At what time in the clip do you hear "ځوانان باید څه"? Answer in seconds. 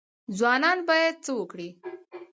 0.37-1.31